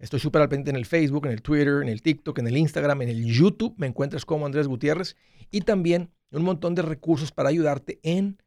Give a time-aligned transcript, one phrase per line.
[0.00, 2.56] Estoy súper al pendiente en el Facebook, en el Twitter, en el TikTok, en el
[2.56, 3.74] Instagram, en el YouTube.
[3.76, 5.14] Me encuentras como Andrés Gutiérrez
[5.50, 8.42] y también un montón de recursos para ayudarte en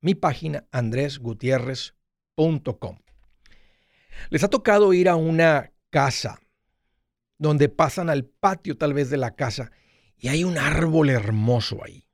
[0.00, 2.98] mi página andresgutierrez.com.
[4.30, 6.38] Les ha tocado ir a una casa
[7.36, 9.72] donde pasan al patio tal vez de la casa
[10.16, 12.06] y hay un árbol hermoso ahí.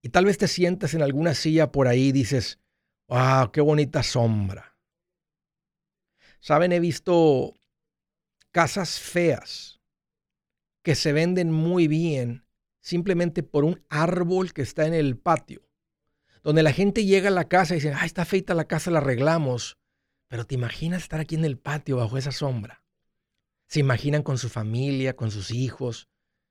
[0.00, 2.60] Y tal vez te sientas en alguna silla por ahí y dices,
[3.08, 4.71] wow, qué bonita sombra
[6.42, 7.54] Saben, he visto
[8.50, 9.80] casas feas
[10.82, 12.44] que se venden muy bien
[12.80, 15.62] simplemente por un árbol que está en el patio,
[16.42, 18.98] donde la gente llega a la casa y dice, ah, está feita la casa, la
[18.98, 19.78] arreglamos,
[20.26, 22.82] pero te imaginas estar aquí en el patio bajo esa sombra.
[23.68, 26.08] Se imaginan con su familia, con sus hijos,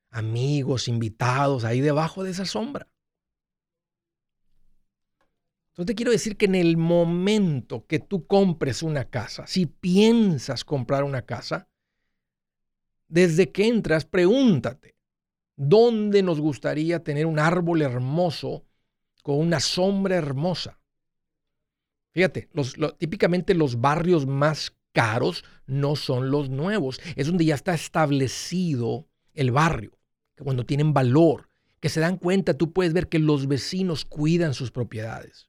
[0.09, 2.88] amigos, invitados, ahí debajo de esa sombra.
[5.72, 10.66] Entonces te quiero decir que en el momento que tú compres una casa, si piensas
[10.66, 11.70] comprar una casa,
[13.08, 14.98] desde que entras, pregúntate,
[15.56, 18.66] ¿dónde nos gustaría tener un árbol hermoso
[19.24, 20.78] con una sombra hermosa?
[22.12, 22.50] Fíjate,
[22.98, 29.52] típicamente los barrios más caros no son los nuevos, es donde ya está establecido el
[29.52, 29.98] barrio,
[30.36, 31.48] cuando tienen valor,
[31.80, 35.48] que se dan cuenta, tú puedes ver que los vecinos cuidan sus propiedades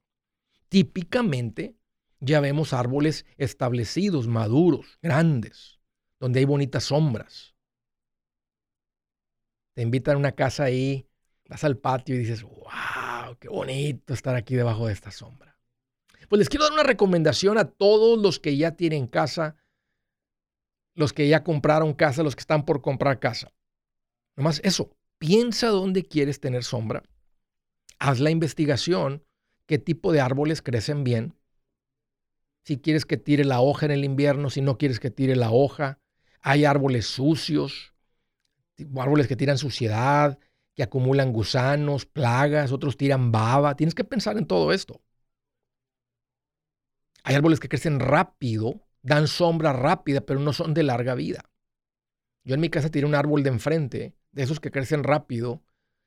[0.72, 1.76] típicamente
[2.18, 5.78] ya vemos árboles establecidos, maduros, grandes,
[6.18, 7.54] donde hay bonitas sombras.
[9.74, 11.06] Te invitan a una casa ahí,
[11.46, 15.58] vas al patio y dices, wow, qué bonito estar aquí debajo de esta sombra.
[16.30, 19.56] Pues les quiero dar una recomendación a todos los que ya tienen casa,
[20.94, 23.52] los que ya compraron casa, los que están por comprar casa.
[24.36, 27.02] Nomás eso, piensa dónde quieres tener sombra,
[27.98, 29.22] haz la investigación
[29.72, 31.34] qué tipo de árboles crecen bien.
[32.62, 35.50] Si quieres que tire la hoja en el invierno, si no quieres que tire la
[35.50, 35.98] hoja.
[36.42, 37.94] Hay árboles sucios,
[38.98, 40.38] árboles que tiran suciedad,
[40.74, 43.74] que acumulan gusanos, plagas, otros tiran baba.
[43.74, 45.00] Tienes que pensar en todo esto.
[47.24, 51.50] Hay árboles que crecen rápido, dan sombra rápida, pero no son de larga vida.
[52.44, 55.62] Yo en mi casa tiré un árbol de enfrente, de esos que crecen rápido.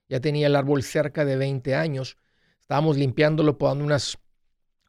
[0.08, 2.20] Ya tenía el árbol cerca de 20 años
[2.66, 4.18] Estábamos limpiándolo, podando unas.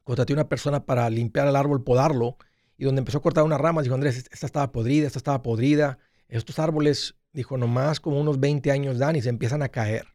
[0.03, 2.37] Contraté una persona para limpiar el árbol, podarlo.
[2.75, 5.99] Y donde empezó a cortar unas ramas, dijo Andrés, esta estaba podrida, esta estaba podrida.
[6.27, 10.07] Estos árboles, dijo, nomás como unos 20 años dan y se empiezan a caer.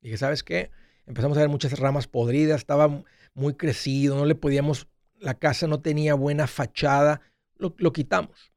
[0.00, 0.72] Dije, ¿sabes qué?
[1.06, 4.88] Empezamos a ver muchas ramas podridas, estaba muy crecido, no le podíamos,
[5.20, 7.20] la casa no tenía buena fachada,
[7.56, 8.52] lo, lo quitamos.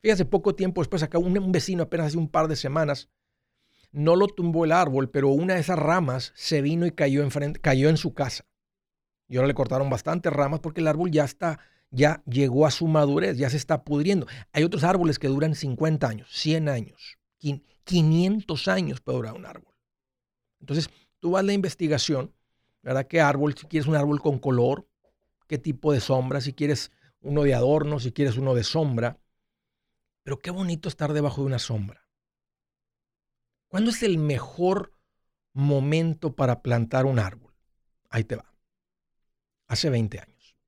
[0.00, 3.10] Fíjate, poco tiempo después, acá un, un vecino, apenas hace un par de semanas,
[3.92, 7.52] no lo tumbó el árbol, pero una de esas ramas se vino y cayó, en,
[7.54, 8.44] cayó en su casa.
[9.28, 11.60] Y ahora le cortaron bastantes ramas porque el árbol ya está,
[11.90, 14.26] ya llegó a su madurez, ya se está pudriendo.
[14.52, 17.18] Hay otros árboles que duran 50 años, 100 años,
[17.84, 19.74] 500 años puede durar un árbol.
[20.60, 22.32] Entonces, tú vas a la investigación,
[22.82, 23.06] ¿verdad?
[23.06, 23.54] ¿Qué árbol?
[23.54, 24.86] Si quieres un árbol con color,
[25.46, 29.18] qué tipo de sombra, si quieres uno de adorno, si quieres uno de sombra.
[30.22, 32.01] Pero qué bonito estar debajo de una sombra.
[33.72, 34.92] ¿Cuándo es el mejor
[35.54, 37.54] momento para plantar un árbol?
[38.10, 38.54] Ahí te va.
[39.66, 40.58] Hace 20 años.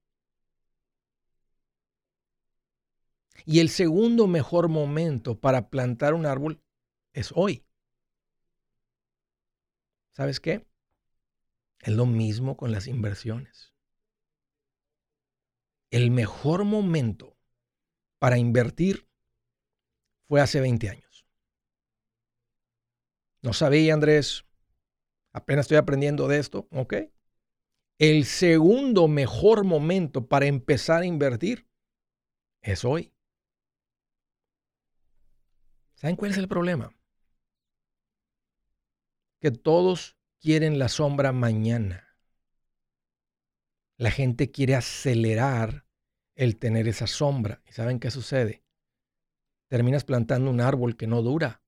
[3.44, 6.62] Y el segundo mejor momento para plantar un árbol
[7.12, 7.66] es hoy.
[10.12, 10.66] ¿Sabes qué?
[11.80, 13.74] Es lo mismo con las inversiones.
[15.90, 17.36] El mejor momento
[18.18, 19.06] para invertir
[20.26, 21.03] fue hace 20 años.
[23.44, 24.46] No sabía, Andrés.
[25.34, 26.66] Apenas estoy aprendiendo de esto.
[26.70, 26.94] Ok.
[27.98, 31.68] El segundo mejor momento para empezar a invertir
[32.62, 33.12] es hoy.
[35.92, 36.96] ¿Saben cuál es el problema?
[39.40, 42.16] Que todos quieren la sombra mañana.
[43.98, 45.84] La gente quiere acelerar
[46.34, 47.62] el tener esa sombra.
[47.68, 48.64] ¿Y saben qué sucede?
[49.68, 51.63] Terminas plantando un árbol que no dura,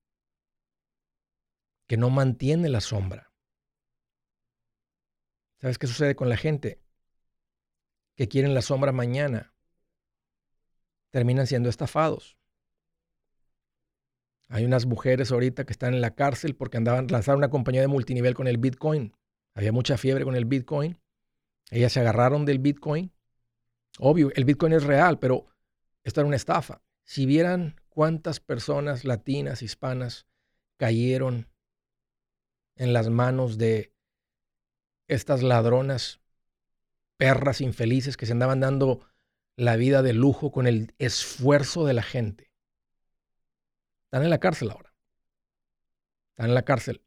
[1.87, 3.31] que no mantiene la sombra.
[5.59, 6.79] ¿Sabes qué sucede con la gente?
[8.15, 9.53] Que quieren la sombra mañana.
[11.09, 12.37] Terminan siendo estafados.
[14.49, 17.87] Hay unas mujeres ahorita que están en la cárcel porque andaban lanzaron una compañía de
[17.87, 19.13] multinivel con el Bitcoin.
[19.53, 20.99] Había mucha fiebre con el Bitcoin.
[21.71, 23.11] Ellas se agarraron del Bitcoin.
[23.99, 25.47] Obvio, el Bitcoin es real, pero
[26.03, 26.81] esto era una estafa.
[27.03, 30.27] Si vieran cuántas personas latinas, hispanas,
[30.77, 31.49] cayeron
[32.77, 33.93] en las manos de
[35.07, 36.21] estas ladronas,
[37.17, 39.01] perras infelices que se andaban dando
[39.55, 42.51] la vida de lujo con el esfuerzo de la gente.
[44.05, 44.93] Están en la cárcel ahora.
[46.31, 47.03] Están en la cárcel.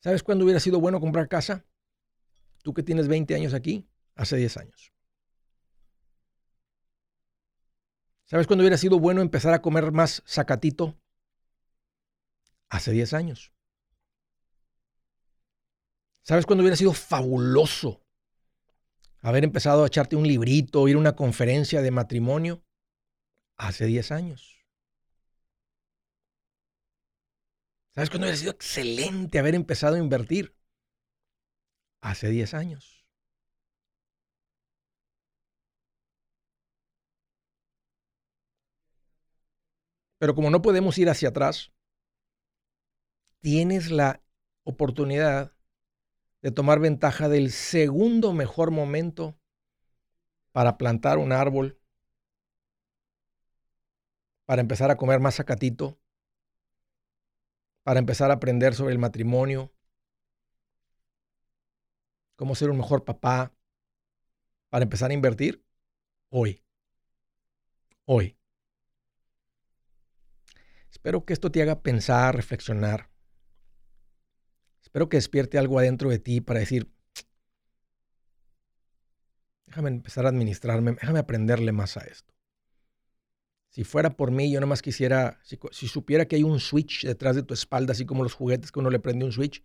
[0.00, 1.64] ¿Sabes cuándo hubiera sido bueno comprar casa?
[2.62, 4.93] Tú que tienes 20 años aquí, hace 10 años.
[8.34, 11.00] ¿Sabes cuándo hubiera sido bueno empezar a comer más sacatito?
[12.68, 13.52] Hace 10 años.
[16.22, 18.04] ¿Sabes cuándo hubiera sido fabuloso
[19.20, 22.64] haber empezado a echarte un librito, ir a una conferencia de matrimonio?
[23.56, 24.66] Hace 10 años.
[27.94, 30.56] ¿Sabes cuándo hubiera sido excelente haber empezado a invertir?
[32.00, 33.03] Hace 10 años.
[40.24, 41.70] Pero como no podemos ir hacia atrás,
[43.40, 44.22] tienes la
[44.62, 45.52] oportunidad
[46.40, 49.38] de tomar ventaja del segundo mejor momento
[50.52, 51.78] para plantar un árbol,
[54.46, 56.00] para empezar a comer más sacatito,
[57.82, 59.74] para empezar a aprender sobre el matrimonio,
[62.34, 63.52] cómo ser un mejor papá,
[64.70, 65.62] para empezar a invertir
[66.30, 66.64] hoy.
[68.06, 68.38] Hoy.
[70.94, 73.10] Espero que esto te haga pensar, reflexionar.
[74.80, 76.88] Espero que despierte algo adentro de ti para decir,
[79.66, 82.32] déjame empezar a administrarme, déjame aprenderle más a esto.
[83.70, 87.42] Si fuera por mí, yo nomás quisiera, si, supiera que hay un switch detrás de
[87.42, 89.64] tu espalda, así como los juguetes que uno le prende un switch,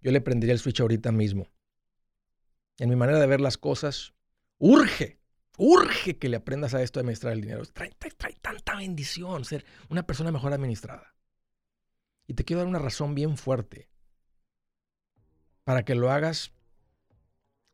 [0.00, 1.46] yo le prendería el switch ahorita mismo.
[2.78, 4.14] En mi manera de ver las cosas,
[4.56, 5.19] urge,
[5.58, 7.64] urge que le aprendas a esto de administrar el dinero.
[7.66, 11.14] Trae, trae tanta bendición ser una persona mejor administrada.
[12.26, 13.88] Y te quiero dar una razón bien fuerte
[15.64, 16.52] para que lo hagas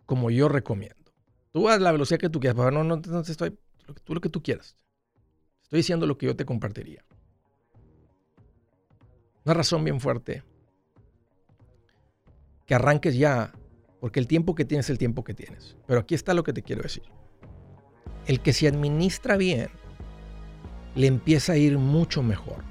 [0.06, 1.12] como yo recomiendo.
[1.52, 3.58] Tú haz la velocidad que tú quieras, pero no, no, no estoy,
[4.04, 4.76] tú lo que tú quieras.
[5.62, 7.04] Estoy diciendo lo que yo te compartiría.
[9.44, 10.42] Una razón bien fuerte.
[12.66, 13.52] Que arranques ya,
[14.00, 15.76] porque el tiempo que tienes es el tiempo que tienes.
[15.86, 17.04] Pero aquí está lo que te quiero decir.
[18.26, 19.68] El que se administra bien,
[20.94, 22.64] le empieza a ir mucho mejor.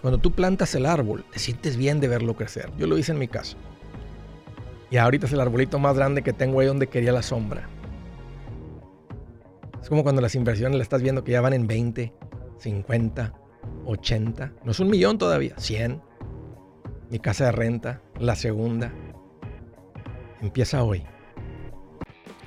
[0.00, 2.70] Cuando tú plantas el árbol, te sientes bien de verlo crecer.
[2.78, 3.56] Yo lo hice en mi casa.
[4.90, 7.68] Y ahorita es el arbolito más grande que tengo ahí donde quería la sombra.
[9.82, 12.12] Es como cuando las inversiones las estás viendo que ya van en 20,
[12.58, 13.34] 50,
[13.86, 14.52] 80.
[14.64, 16.00] No es un millón todavía, 100.
[17.10, 18.92] Mi casa de renta, la segunda.
[20.40, 21.04] Empieza hoy.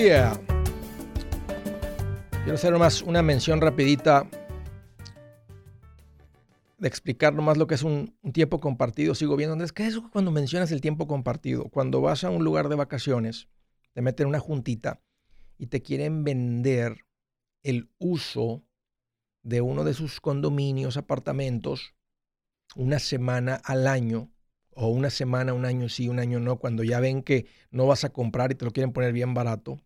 [0.00, 0.32] Quiero
[2.54, 4.26] hacer más una mención rapidita
[6.78, 9.14] de explicar nomás lo que es un, tiempo compartido.
[9.14, 11.64] Sigo viendo, ¿qué es eso cuando mencionas el tiempo compartido?
[11.64, 13.48] Cuando vas a un lugar de vacaciones,
[13.92, 15.02] te meten una juntita
[15.58, 17.04] y te quieren vender
[17.62, 18.64] el uso
[19.42, 21.94] de uno de sus condominios, apartamentos,
[22.74, 24.30] una semana al año,
[24.74, 28.04] o una semana, un año sí, un año no, cuando ya ven que no vas
[28.04, 29.78] a comprar y te lo quieren poner bien barato.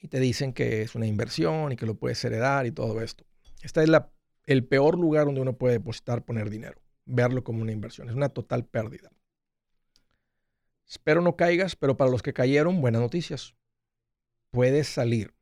[0.00, 3.24] Y te dicen que es una inversión y que lo puedes heredar y todo esto.
[3.62, 4.10] Esta es la,
[4.46, 6.80] el peor lugar donde uno puede depositar, poner dinero.
[7.04, 8.08] Verlo como una inversión.
[8.08, 9.10] Es una total pérdida.
[10.86, 13.54] Espero no caigas, pero para los que cayeron, buenas noticias.
[14.50, 15.34] Puedes salir.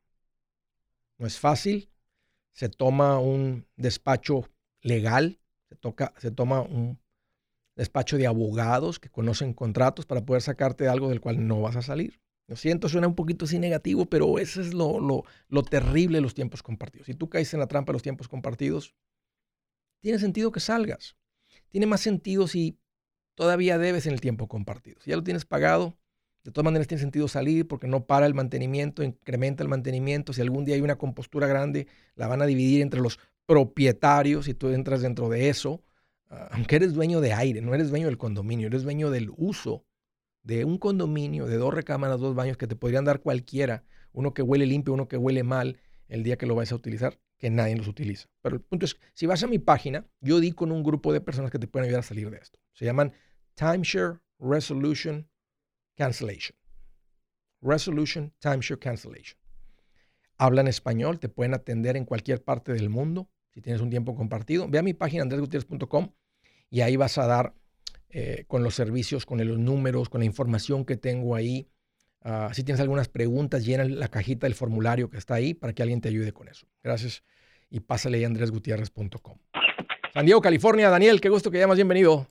[1.17, 1.89] No es fácil.
[2.51, 4.49] Se toma un despacho
[4.81, 5.39] legal.
[5.69, 6.99] Se, toca, se toma un
[7.75, 11.75] despacho de abogados que conocen contratos para poder sacarte de algo del cual no vas
[11.75, 12.19] a salir.
[12.47, 16.21] Lo siento, suena un poquito así negativo, pero eso es lo, lo, lo terrible de
[16.21, 17.07] los tiempos compartidos.
[17.07, 18.95] Si tú caes en la trampa de los tiempos compartidos,
[19.99, 21.17] tiene sentido que salgas.
[21.69, 22.79] Tiene más sentido si
[23.35, 24.99] todavía debes en el tiempo compartido.
[25.01, 25.97] Si ya lo tienes pagado,
[26.45, 30.31] de todas maneras tiene sentido salir porque no para el mantenimiento, incrementa el mantenimiento.
[30.31, 34.53] Si algún día hay una compostura grande, la van a dividir entre los propietarios y
[34.53, 35.83] tú entras dentro de eso.
[36.31, 39.83] Uh, aunque eres dueño de aire, no eres dueño del condominio, eres dueño del uso
[40.47, 44.41] de un condominio de dos recámaras, dos baños que te podrían dar cualquiera, uno que
[44.41, 45.77] huele limpio, uno que huele mal,
[46.07, 48.29] el día que lo vayas a utilizar, que nadie los utiliza.
[48.41, 51.19] Pero el punto es, si vas a mi página, yo di con un grupo de
[51.19, 52.59] personas que te pueden ayudar a salir de esto.
[52.71, 53.11] Se llaman
[53.55, 55.29] Timeshare Resolution
[55.97, 56.57] Cancellation.
[57.61, 59.37] Resolution Timeshare Cancellation.
[60.37, 64.69] Hablan español, te pueden atender en cualquier parte del mundo si tienes un tiempo compartido.
[64.69, 66.13] Ve a mi página andresgutierrez.com
[66.69, 67.53] y ahí vas a dar
[68.09, 71.67] eh, con los servicios, con los números, con la información que tengo ahí.
[72.23, 75.81] Uh, si tienes algunas preguntas, llena la cajita del formulario que está ahí para que
[75.81, 76.67] alguien te ayude con eso.
[76.83, 77.23] Gracias
[77.69, 79.37] y pásale a andresgutierrez.com.
[80.13, 80.89] San Diego, California.
[80.89, 81.77] Daniel, qué gusto que llamas.
[81.77, 82.27] Bienvenido.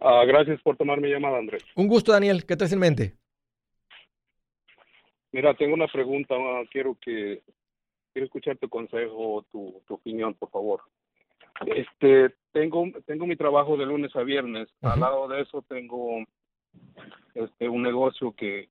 [0.00, 1.64] Uh, gracias por tomar mi llamada, Andrés.
[1.74, 2.44] Un gusto, Daniel.
[2.46, 3.14] ¿Qué traes en mente?
[5.32, 6.34] Mira, tengo una pregunta.
[6.70, 7.42] Quiero que
[8.12, 10.82] quiero escuchar tu consejo, tu, tu opinión, por favor.
[11.66, 14.68] Este, tengo tengo mi trabajo de lunes a viernes.
[14.82, 14.94] Ajá.
[14.94, 16.24] Al lado de eso tengo
[17.34, 18.68] este un negocio que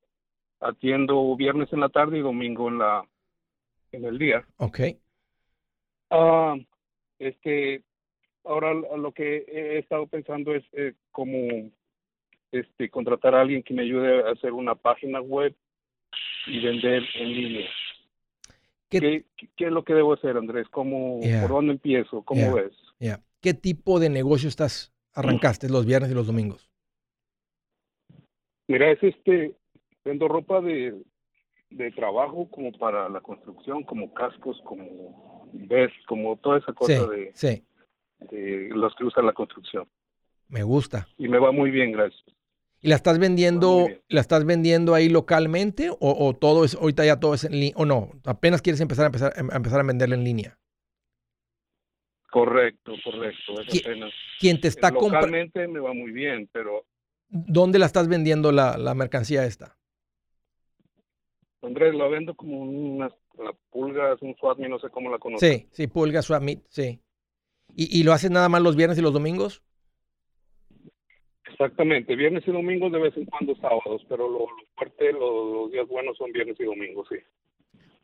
[0.60, 3.04] atiendo viernes en la tarde y domingo en la
[3.92, 4.44] en el día.
[4.58, 4.80] Ok.
[6.10, 6.56] Ah,
[7.18, 7.82] este,
[8.44, 11.70] ahora lo que he estado pensando es eh, cómo
[12.52, 15.54] este contratar a alguien que me ayude a hacer una página web
[16.46, 17.68] y vender en línea.
[18.90, 19.24] ¿Qué,
[19.56, 20.66] ¿Qué, es lo que debo hacer, Andrés?
[20.70, 21.42] ¿Cómo, Yeah.
[21.42, 22.22] ¿Por dónde empiezo?
[22.22, 22.54] ¿Cómo Yeah.
[22.54, 23.18] ves?
[23.48, 26.70] ¿Qué tipo de negocio estás arrancaste los viernes y los domingos?
[28.68, 29.56] Mira, es este,
[30.04, 31.02] vendo ropa de,
[31.70, 37.06] de trabajo como para la construcción, como cascos, como ves, como toda esa Sí, cosa
[37.06, 37.64] de, sí.
[38.30, 39.88] de los que usan la construcción.
[40.46, 41.08] Me gusta.
[41.16, 42.22] Y me va muy bien, gracias.
[42.82, 47.18] ¿Y la estás vendiendo, la estás vendiendo ahí localmente o, o todo es, ahorita ya
[47.18, 48.10] todo es en línea, o no?
[48.26, 50.57] Apenas quieres empezar a empezar, a empezar a venderla en línea.
[52.38, 54.12] Correcto, correcto, es ¿Qui- apenas.
[54.38, 55.26] ¿Quién te está comprando?
[55.26, 56.84] Localmente me va muy bien, pero
[57.30, 59.76] ¿Dónde la estás vendiendo la, la mercancía esta?
[61.62, 65.62] Andrés, la vendo como unas la pulgas, un swatmi, no sé cómo la conoces.
[65.62, 67.00] Sí, sí, Pulga, Swap Meet, sí.
[67.74, 69.62] ¿Y, ¿Y lo haces nada más los viernes y los domingos?
[71.50, 76.16] Exactamente, viernes y domingos de vez en cuando sábados, pero lo, fuerte, los días buenos
[76.16, 77.16] son viernes y domingos, sí.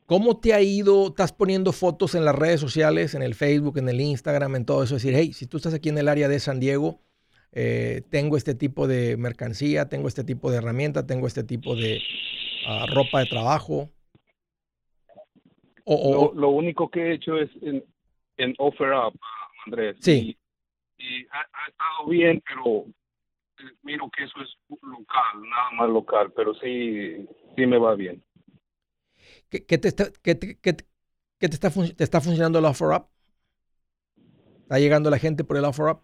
[0.07, 1.09] ¿Cómo te ha ido?
[1.09, 4.83] ¿Estás poniendo fotos en las redes sociales, en el Facebook, en el Instagram, en todo
[4.83, 4.95] eso?
[4.95, 7.01] Decir, hey, si tú estás aquí en el área de San Diego,
[7.53, 12.03] eh, tengo este tipo de mercancía, tengo este tipo de herramienta, tengo este tipo de
[12.67, 13.89] ah, ropa de trabajo.
[15.85, 17.85] O, lo, único que he hecho es en,
[18.37, 19.15] en OfferUp,
[19.67, 19.97] Andrés.
[20.01, 20.37] Sí.
[20.99, 22.85] Y, ha, estado bien, pero
[23.59, 24.51] eh, miro que eso es
[24.83, 28.23] local, nada más local, pero sí, sí me va bien.
[29.49, 30.85] ¿Qué, te, está, qué, te, qué, te,
[31.41, 33.07] está, te está funcionando el OfferUp?
[34.63, 36.01] ¿Está llegando la gente por el OfferUp?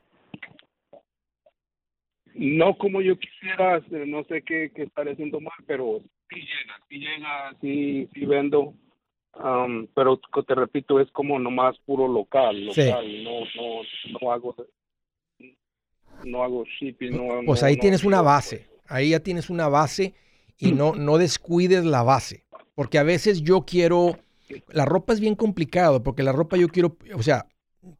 [2.34, 6.80] No como yo quisiera, este, no sé qué, qué estaré haciendo mal, pero sí llega,
[6.88, 8.74] sí llega, sí, sí vendo.
[9.34, 13.82] Um, pero te repito, es como nomás puro local, local, no, no,
[14.20, 14.56] no hago
[16.24, 17.16] no hago shipping.
[17.16, 20.14] No, pues ahí tienes una base, ahí ya tienes una base
[20.58, 22.44] y no, no descuides la base,
[22.80, 24.18] porque a veces yo quiero,
[24.70, 27.46] la ropa es bien complicado, porque la ropa yo quiero, o sea,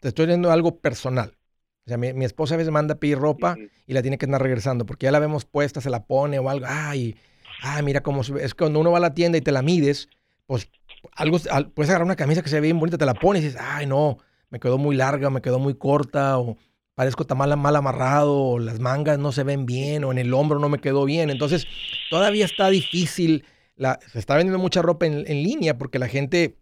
[0.00, 1.36] te estoy diciendo algo personal.
[1.84, 4.42] O sea, mi, esposa a veces manda a pedir ropa y la tiene que andar
[4.42, 6.64] regresando porque ya la vemos puesta, se la pone o algo.
[6.66, 7.14] Ay,
[7.60, 8.42] ay, mira cómo se ve.
[8.42, 10.08] Es cuando uno va a la tienda y te la mides,
[10.46, 10.70] pues
[11.12, 11.36] algo,
[11.74, 13.84] puedes agarrar una camisa que se ve bien bonita, te la pones y dices, ay,
[13.84, 14.16] no,
[14.48, 16.56] me quedó muy larga, me quedó muy corta, o
[16.94, 20.32] parezco tan mal, mal amarrado, o las mangas no se ven bien, o en el
[20.32, 21.28] hombro no me quedó bien.
[21.28, 21.66] Entonces,
[22.08, 23.44] todavía está difícil.
[23.80, 26.58] La, se está vendiendo mucha ropa en, en línea porque la gente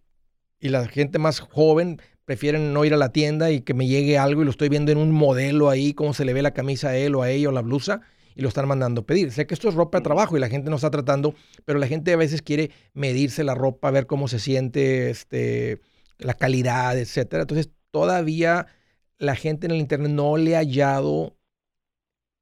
[0.61, 4.19] y la gente más joven prefieren no ir a la tienda y que me llegue
[4.19, 6.91] algo y lo estoy viendo en un modelo ahí, cómo se le ve la camisa
[6.91, 8.03] a él o a ella o la blusa
[8.35, 9.33] y lo están mandando a pedir.
[9.33, 11.35] Sé que esto es ropa de trabajo y la gente no está tratando,
[11.65, 15.81] pero la gente a veces quiere medirse la ropa, ver cómo se siente, este,
[16.19, 17.43] la calidad, etcétera.
[17.43, 18.67] Entonces, todavía
[19.19, 21.37] la gente en el internet no le ha hallado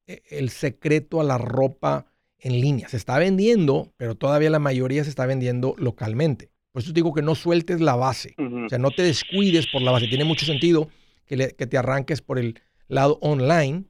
[0.06, 2.88] eh, el secreto a la ropa en línea.
[2.88, 6.50] Se está vendiendo, pero todavía la mayoría se está vendiendo localmente.
[6.72, 8.34] Por eso te digo que no sueltes la base.
[8.38, 10.08] O sea, no te descuides por la base.
[10.08, 10.88] Tiene mucho sentido
[11.24, 13.84] que, te arranques por el lado online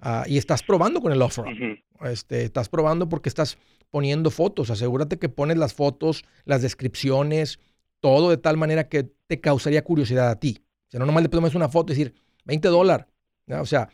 [0.00, 1.44] ah, y estás probando con el offer.
[2.02, 3.56] este, estás probando porque estás
[3.90, 4.70] poniendo fotos.
[4.70, 7.60] Asegúrate que pones las fotos, las descripciones,
[8.00, 10.58] todo de tal manera que te causaría curiosidad a ti.
[10.88, 13.06] O sea, no nomás le pones una foto y decir 20 dólares.
[13.48, 13.88] O sea,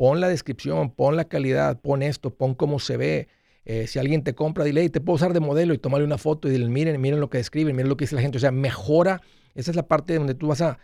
[0.00, 3.28] pon la descripción, pon la calidad, pon esto, pon cómo se ve.
[3.66, 6.48] Eh, si alguien te compra, dile, te puedo usar de modelo y tomarle una foto
[6.48, 8.38] y dile, miren, miren lo que describen, miren lo que dice la gente.
[8.38, 9.20] O sea, mejora.
[9.54, 10.78] Esa es la parte donde tú vas a,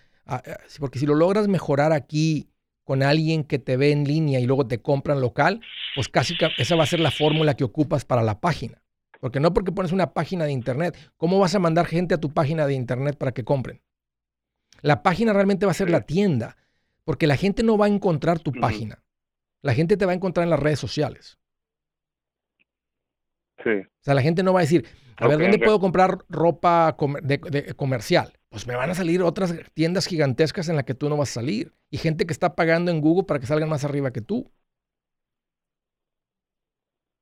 [0.79, 2.51] porque si lo logras mejorar aquí
[2.85, 5.63] con alguien que te ve en línea y luego te compran local,
[5.95, 8.83] pues casi esa va a ser la fórmula que ocupas para la página.
[9.19, 12.35] Porque no porque pones una página de internet, ¿cómo vas a mandar gente a tu
[12.35, 13.81] página de internet para que compren?
[14.83, 16.59] La página realmente va a ser la tienda,
[17.05, 19.03] porque la gente no va a encontrar tu página.
[19.63, 21.39] La gente te va a encontrar en las redes sociales.
[23.59, 26.97] O sea, la gente no va a decir, a ver, ¿dónde puedo comprar ropa
[27.77, 28.33] comercial?
[28.49, 31.41] Pues me van a salir otras tiendas gigantescas en las que tú no vas a
[31.41, 31.73] salir.
[31.91, 34.51] Y gente que está pagando en Google para que salgan más arriba que tú.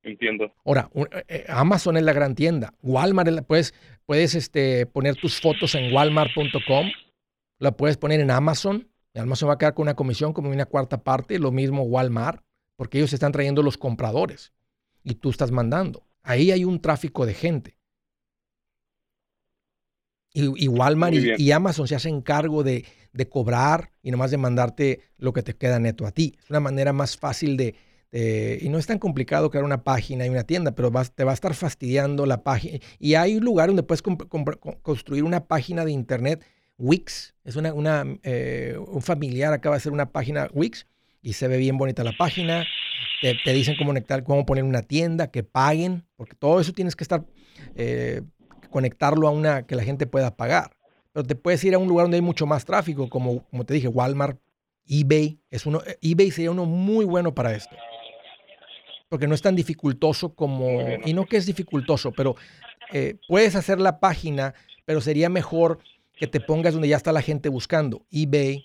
[0.03, 0.55] Entiendo.
[0.65, 2.75] Ahora, eh, eh, Amazon es la gran tienda.
[2.83, 6.91] Walmart, puedes, puedes este, poner tus fotos en walmart.com.
[7.59, 8.87] La puedes poner en Amazon.
[9.15, 11.39] Y Amazon va a quedar con una comisión como una cuarta parte.
[11.39, 12.43] Lo mismo Walmart,
[12.77, 14.53] porque ellos están trayendo los compradores
[15.05, 16.05] y tú estás mandando.
[16.23, 17.79] Ahí hay un tráfico de gente.
[20.37, 22.85] Y, Walmart y, Amazon se hacen cargo de,
[23.31, 26.37] cobrar y nomás de mandarte lo que te queda neto a ti.
[26.43, 27.77] Es una manera más fácil de,
[28.61, 31.35] y no es tan complicado crear una página y una tienda, pero te va a
[31.35, 32.81] estar fastidiando la página.
[32.99, 36.45] Y hay un lugar donde puedes construir una página de internet.
[36.79, 40.87] Wix, es una, una eh, un familiar acaba de hacer una página Wix
[41.23, 42.67] y se ve bien bonita la página
[43.45, 47.05] te, dicen cómo conectar, cómo poner una tienda, que paguen, porque todo eso tienes que
[47.05, 47.25] estar,
[47.75, 48.23] eh,
[48.71, 50.77] conectarlo a una que la gente pueda pagar.
[51.13, 53.75] Pero te puedes ir a un lugar donde hay mucho más tráfico, como, como te
[53.75, 54.39] dije, Walmart,
[54.87, 55.39] eBay.
[55.51, 57.77] Es uno, eBay sería uno muy bueno para esto.
[59.09, 62.35] Porque no es tan dificultoso como, y no que es dificultoso, pero
[62.93, 65.79] eh, puedes hacer la página, pero sería mejor
[66.17, 68.05] que te pongas donde ya está la gente buscando.
[68.11, 68.65] eBay,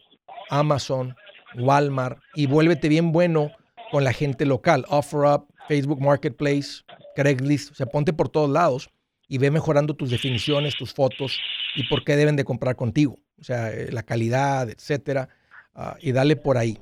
[0.49, 1.15] Amazon,
[1.55, 3.51] Walmart, y vuélvete bien bueno
[3.91, 4.85] con la gente local.
[4.87, 6.83] OfferUp, Facebook Marketplace,
[7.15, 7.71] Craigslist.
[7.71, 8.89] O sea, ponte por todos lados
[9.27, 11.39] y ve mejorando tus definiciones, tus fotos
[11.75, 13.19] y por qué deben de comprar contigo.
[13.39, 15.29] O sea, eh, la calidad, etcétera.
[15.73, 16.77] Ah, y dale por ahí.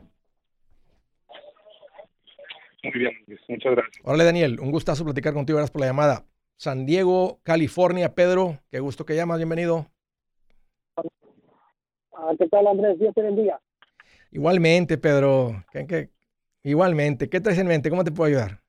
[2.84, 3.12] Muy bien,
[3.50, 4.02] muchas gracias.
[4.04, 5.58] Hola Daniel, un gustazo platicar contigo.
[5.58, 6.26] Gracias por la llamada.
[6.56, 9.92] San Diego, California, Pedro, qué gusto que llamas, bienvenido.
[12.20, 12.98] Ah, ¿Qué tal, Andrés?
[12.98, 13.62] Dios te bendiga.
[14.32, 15.64] Igualmente, Pedro.
[15.72, 16.10] ¿Qué, qué,
[16.64, 17.30] Igualmente.
[17.30, 17.90] ¿Qué traes en mente?
[17.90, 18.60] ¿Cómo te puedo ayudar?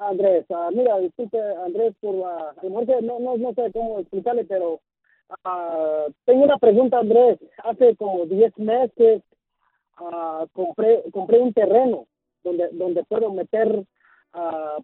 [0.00, 2.54] Andrés, ah, mira, disculpe Andrés por la...
[2.62, 4.80] No, no, no sé cómo explicarle, pero
[5.44, 7.38] ah, tengo una pregunta Andrés.
[7.64, 9.22] Hace como 10 meses
[9.96, 12.06] ah, compré compré un terreno
[12.42, 13.84] donde donde puedo meter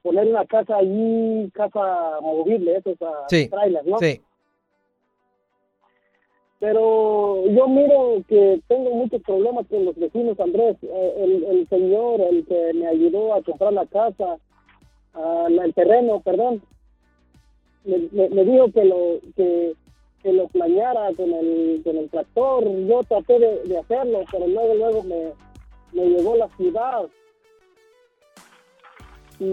[0.02, 2.96] poner una casa allí, casa movible, esos
[3.28, 3.98] Sí, trailers, ¿no?
[3.98, 4.22] Sí.
[6.60, 10.76] Pero yo miro que tengo muchos problemas con los vecinos, Andrés.
[10.82, 14.36] Eh, el, el señor, el que me ayudó a comprar la casa,
[15.48, 16.62] el terreno, perdón,
[17.84, 19.72] me, me- me dijo que lo que,
[20.22, 22.68] que lo planeara con el, con el tractor.
[22.86, 25.32] Yo traté de, de hacerlo, pero luego luego me,
[25.94, 27.06] me llegó la ciudad.
[29.38, 29.44] Y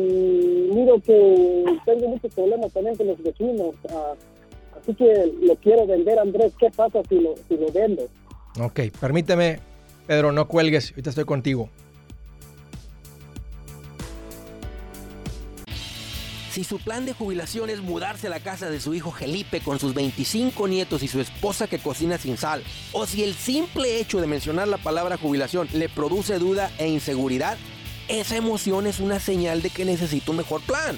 [0.74, 3.76] miro que tengo muchos problemas también con los vecinos.
[3.92, 4.14] ah,
[4.82, 6.54] así que lo quiero vender, Andrés.
[6.58, 8.04] ¿Qué pasa si lo, si lo vendo?
[8.60, 9.60] Ok, permíteme,
[10.08, 10.92] Pedro, no cuelgues.
[10.92, 11.70] Ahorita estoy contigo.
[16.58, 19.78] Si su plan de jubilación es mudarse a la casa de su hijo Felipe con
[19.78, 22.64] sus 25 nietos y su esposa que cocina sin sal,
[22.94, 27.60] o si el simple hecho de mencionar la palabra jubilación le produce duda e inseguridad,
[28.08, 30.98] esa emoción es una señal de que necesita un mejor plan.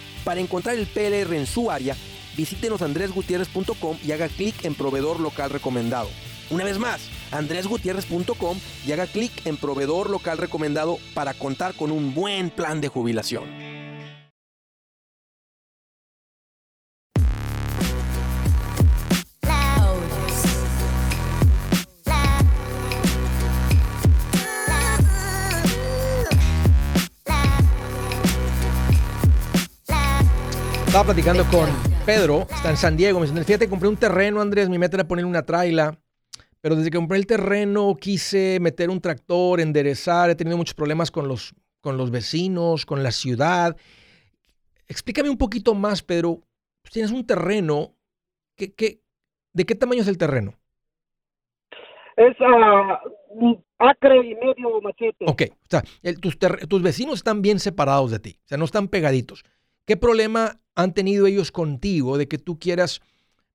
[0.23, 1.95] Para encontrar el PLR en su área,
[2.37, 6.09] visítenos andresgutierrez.com y haga clic en proveedor local recomendado.
[6.49, 12.13] Una vez más, andresgutierrez.com y haga clic en proveedor local recomendado para contar con un
[12.13, 13.90] buen plan de jubilación.
[31.01, 31.67] Estaba platicando con
[32.05, 33.19] Pedro, está en San Diego.
[33.19, 35.97] Me dice, fíjate, compré un terreno, Andrés, mi meta era poner una traila.
[36.61, 40.29] Pero desde que compré el terreno quise meter un tractor, enderezar.
[40.29, 43.75] He tenido muchos problemas con los, con los vecinos, con la ciudad.
[44.87, 46.41] Explícame un poquito más, Pedro.
[46.91, 47.95] Tienes un terreno.
[48.55, 49.01] ¿qué, qué,
[49.53, 50.53] de qué tamaño es el terreno?
[52.15, 53.01] Es ah,
[53.79, 55.25] acre y medio machete.
[55.25, 58.65] Ok, o sea, el- tus, tus vecinos están bien separados de ti, o sea, no
[58.65, 59.43] están pegaditos.
[59.87, 63.01] ¿Qué problema han tenido ellos contigo de que tú quieras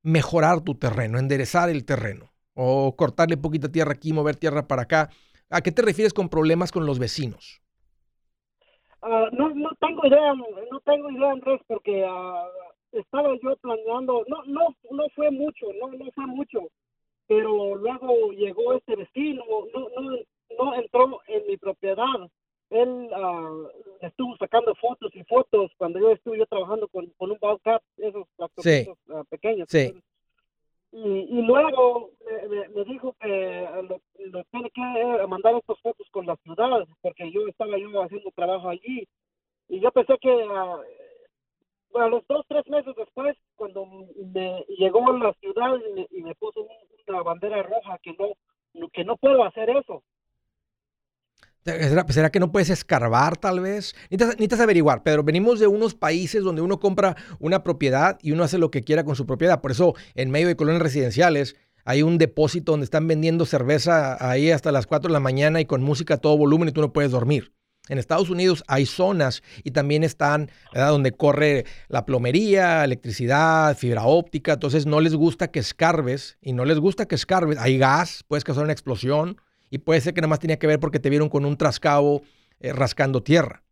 [0.02, 5.10] mejorar tu terreno, enderezar el terreno o cortarle poquita tierra aquí, mover tierra para acá?
[5.50, 7.60] ¿A qué te refieres con problemas con los vecinos?
[9.02, 12.48] Ah, no, no tengo idea, no tengo idea, Andrés, porque ah,
[12.92, 16.60] estaba yo planeando, no, no, no fue mucho, no, no fue mucho,
[17.28, 20.16] pero luego llegó este vecino, no, no,
[20.58, 22.30] no entró en mi propiedad.
[22.70, 23.50] Él ah,
[24.00, 28.26] estuvo sacando fotos y fotos cuando yo estuve yo trabajando con, con un Bobcat, esos
[28.36, 29.68] tractorcitos, ah, pequeños.
[29.70, 30.02] Sí.
[30.92, 30.98] Y,
[31.38, 34.00] y luego me, me- me dijo que lo,
[34.30, 38.30] lo tiene que eh, mandar estas fotos con la ciudad, porque yo estaba yo haciendo
[38.32, 39.06] trabajo allí.
[39.68, 40.80] Y yo pensé que ah,
[41.94, 46.22] a los dos, tres meses después, cuando me llegó a la ciudad y me, y
[46.22, 46.68] me puso un-
[47.08, 50.02] una bandera roja que no, que no puedo hacer eso.
[51.66, 53.94] ¿Será, que no puedes escarbar tal vez?
[54.10, 58.44] Necesitas, necesitas averiguar, pero venimos de unos países donde uno compra una propiedad y uno
[58.44, 59.60] hace lo que quiera con su propiedad.
[59.60, 64.52] Por eso en medio de colonias residenciales hay un depósito donde están vendiendo cerveza ahí
[64.52, 66.92] hasta las 4 de la mañana y con música a todo volumen y tú no
[66.92, 67.52] puedes dormir.
[67.88, 74.54] En Estados Unidos hay zonas y también están donde corre la plomería, electricidad, fibra óptica.
[74.54, 77.58] Entonces no les gusta que escarbes y no les gusta que escarbes.
[77.58, 79.36] Hay gas, puedes causar una explosión
[79.70, 82.22] y puede ser que nada más tenía que ver porque te vieron con un trascabo
[82.60, 83.62] eh, rascando tierra.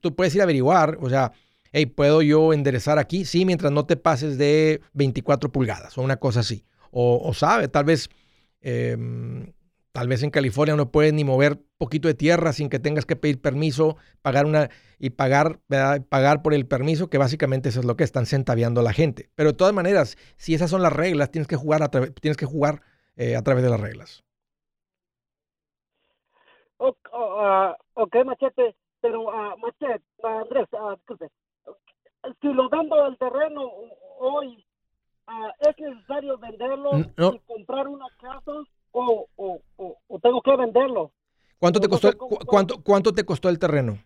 [0.00, 1.32] Tú puedes ir a averiguar, o sea,
[1.72, 3.24] hey, ¿puedo yo enderezar aquí?
[3.24, 6.64] Sí, mientras no te pases de 24 pulgadas o una cosa así.
[6.90, 8.08] O, o sabe, tal vez,
[8.60, 9.52] em,
[9.92, 13.16] tal vez en California no puedes ni mover poquito de tierra sin que tengas que
[13.16, 15.60] pedir permiso, pagar una y pagar,
[16.08, 19.30] pagar por el permiso, que básicamente eso es lo que están centaviando a la gente.
[19.34, 22.46] Pero de todas maneras, si esas son las reglas, tienes que jugar a, tienes que
[22.46, 22.82] jugar
[23.16, 24.25] eh, a través de las reglas.
[26.78, 31.28] O- o, ah, ok, Machete, pero ah, Machete, ah, Andrés, disculpe,
[32.40, 33.62] si lo vendo el terreno
[34.18, 34.64] hoy,
[35.60, 37.32] ¿es necesario venderlo no.
[37.34, 38.52] y comprar una casa
[38.92, 41.12] o, o, o, o tengo que venderlo?
[41.58, 43.98] ¿Cuánto te costó, cu- cuánto, cuánto te costó el terreno?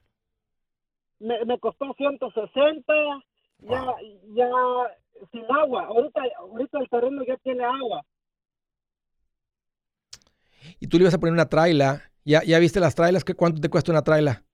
[1.20, 2.92] me, me costó 160,
[3.58, 3.94] ya,
[4.34, 4.48] ya
[5.30, 5.84] sin agua.
[5.86, 8.04] Ahorita, ahorita el terreno ya tiene agua.
[10.78, 12.02] Y tú le ibas a poner una traila.
[12.30, 13.24] ¿Ya, ya viste las trailas?
[13.24, 14.44] ¿Qué, ¿Cuánto te cuesta una traila?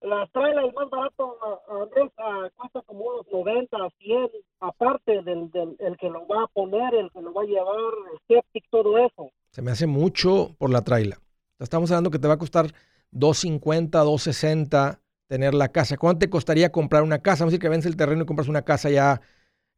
[0.00, 1.36] Las trailas, el más barato,
[1.68, 4.30] Andrés, ah, cuesta como unos 90, 100,
[4.60, 7.92] aparte del, del el que lo va a poner, el que lo va a llevar,
[8.12, 9.32] el septic, todo eso.
[9.50, 11.18] Se me hace mucho por la traila.
[11.58, 12.66] Estamos hablando que te va a costar
[13.10, 15.96] 250, 260 tener la casa.
[15.96, 17.42] ¿Cuánto te costaría comprar una casa?
[17.42, 19.20] Vamos a decir que vendes el terreno y compras una casa ya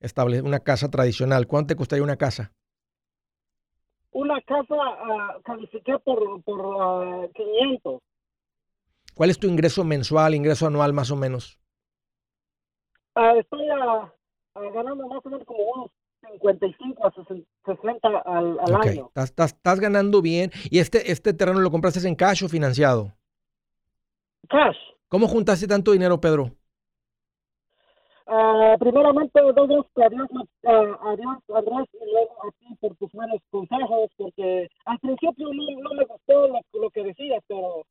[0.01, 1.47] estable, una casa tradicional.
[1.47, 2.53] ¿Cuánto te costaría una casa?
[4.13, 8.01] Una casa uh, califiqué por, por 500.
[9.15, 11.59] ¿Cuál es tu ingreso mensual, ingreso anual más o menos?
[13.15, 14.09] Uh, estoy uh,
[14.73, 15.91] ganando más o menos como unos
[16.33, 19.07] 55 a 60 al, al Ok, año.
[19.09, 20.51] Estás, estás- estás ganando bien.
[20.71, 23.13] ¿Y este, este terreno lo compraste en cash o financiado?
[24.49, 24.77] Cash.
[25.09, 26.51] ¿Cómo juntaste tanto dinero, Pedro?
[28.27, 30.29] Ah, primeramente, doy gracias a Dios,
[30.65, 35.49] ah, a Dios, Andrés, y luego a ti por tus buenos consejos, porque al principio
[35.53, 37.83] no, no me gustó lo, lo que decías, pero,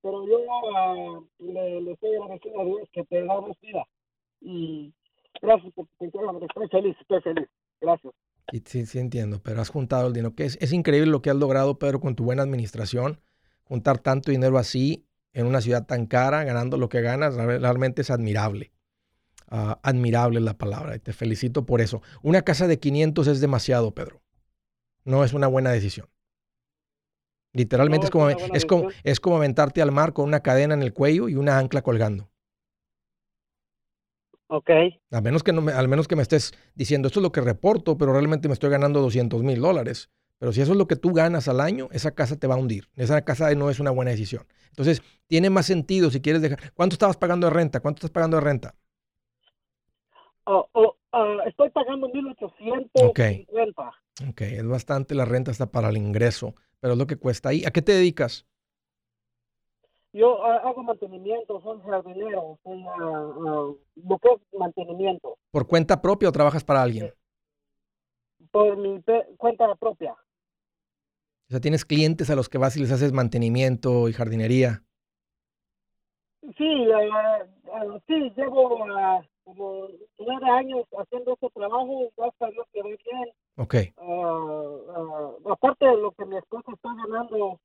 [0.00, 0.38] pero yo
[0.76, 3.84] ah, le, le estoy agradecido a Dios que te da más vida.
[4.40, 4.92] Y
[5.42, 6.48] gracias por tu consejo, Andrés.
[6.50, 7.48] Estoy feliz, estoy feliz.
[7.80, 8.14] Gracias.
[8.68, 10.34] Sí, sí, entiendo, pero has juntado el dinero.
[10.34, 13.18] Que es, es increíble lo que has logrado, Pedro, con tu buena administración.
[13.64, 18.02] Juntar tanto dinero así en una ciudad tan cara, ganando lo que ganas, real- realmente
[18.02, 18.72] es admirable.
[19.50, 22.02] Ah, admirable es la palabra y te felicito por eso.
[22.22, 24.20] Una casa de 500 es demasiado, Pedro.
[25.04, 26.06] No es una buena decisión.
[27.54, 30.82] Literalmente No, es, como, es como, es como aventarte al mar con una cadena en
[30.82, 32.30] el cuello y una ancla colgando.
[34.48, 34.70] Ok.
[35.10, 37.40] A menos que no me, al menos que me estés diciendo, esto es lo que
[37.40, 40.10] reporto, pero realmente me estoy ganando 200 mil dólares.
[40.38, 42.58] Pero si eso es lo que tú ganas al año, esa casa te va a
[42.58, 42.88] hundir.
[42.96, 44.46] Esa casa no es una buena decisión.
[44.70, 46.72] Entonces, tiene más sentido si quieres dejar.
[46.74, 47.80] ¿Cuánto estabas pagando de renta?
[47.80, 48.74] ¿Cuánto estás pagando de renta?
[50.44, 53.92] Oh, oh, ah, estoy pagando 1850.
[54.28, 57.64] Ok, es bastante la renta hasta para el ingreso, pero es lo que cuesta ahí.
[57.66, 58.46] ¿A qué te dedicas?
[60.18, 65.36] Yo hago mantenimiento, soy jardinero, soy ah, ah, lo que es mantenimiento.
[65.52, 67.12] ¿Por cuenta propia o trabajas para alguien?
[68.50, 69.02] por mi
[69.36, 70.12] cuenta propia.
[70.12, 74.82] O sea, tienes clientes a los que vas y les haces mantenimiento y jardinería.
[76.56, 78.68] Sí, eh, sí, llevo
[79.44, 83.28] como nueve años haciendo este trabajo, gracias a Dios que voy bien.
[83.56, 83.74] Ok,
[85.50, 87.58] aparte de lo que mi esposa está ganando,